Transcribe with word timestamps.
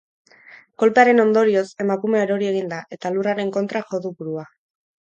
Kolpearen 0.83 1.23
ondorioz, 1.25 1.65
emakumea 1.87 2.25
erori 2.29 2.51
egin 2.55 2.73
da 2.75 2.83
eta 2.99 3.13
lurraren 3.19 3.57
kontra 3.61 3.87
jo 3.93 4.07
du 4.09 4.17
burua. 4.19 4.51